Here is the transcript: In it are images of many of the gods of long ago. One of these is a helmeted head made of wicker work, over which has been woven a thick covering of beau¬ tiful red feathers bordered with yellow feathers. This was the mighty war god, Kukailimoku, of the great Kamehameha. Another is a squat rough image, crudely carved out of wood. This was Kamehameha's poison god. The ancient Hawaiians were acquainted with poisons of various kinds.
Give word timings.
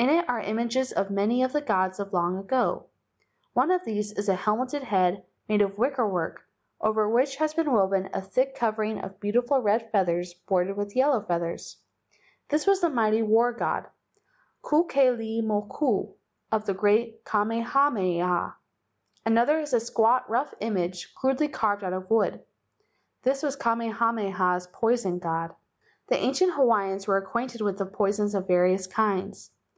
In 0.00 0.08
it 0.10 0.28
are 0.28 0.38
images 0.38 0.92
of 0.92 1.10
many 1.10 1.42
of 1.42 1.52
the 1.52 1.60
gods 1.60 1.98
of 1.98 2.12
long 2.12 2.36
ago. 2.38 2.84
One 3.52 3.72
of 3.72 3.82
these 3.84 4.12
is 4.12 4.28
a 4.28 4.34
helmeted 4.36 4.84
head 4.84 5.24
made 5.48 5.60
of 5.60 5.76
wicker 5.76 6.06
work, 6.08 6.42
over 6.80 7.08
which 7.08 7.34
has 7.36 7.52
been 7.52 7.72
woven 7.72 8.08
a 8.14 8.20
thick 8.22 8.54
covering 8.54 9.00
of 9.00 9.18
beau¬ 9.18 9.32
tiful 9.32 9.60
red 9.60 9.90
feathers 9.90 10.34
bordered 10.46 10.76
with 10.76 10.94
yellow 10.94 11.20
feathers. 11.20 11.78
This 12.48 12.64
was 12.64 12.80
the 12.80 12.88
mighty 12.88 13.22
war 13.22 13.52
god, 13.52 13.86
Kukailimoku, 14.62 16.14
of 16.52 16.64
the 16.64 16.74
great 16.74 17.24
Kamehameha. 17.24 18.54
Another 19.26 19.58
is 19.58 19.72
a 19.72 19.80
squat 19.80 20.30
rough 20.30 20.54
image, 20.60 21.12
crudely 21.16 21.48
carved 21.48 21.82
out 21.82 21.92
of 21.92 22.08
wood. 22.08 22.40
This 23.24 23.42
was 23.42 23.56
Kamehameha's 23.56 24.68
poison 24.72 25.18
god. 25.18 25.56
The 26.06 26.16
ancient 26.18 26.52
Hawaiians 26.52 27.08
were 27.08 27.16
acquainted 27.16 27.62
with 27.62 27.82
poisons 27.92 28.36
of 28.36 28.46
various 28.46 28.86
kinds. 28.86 29.50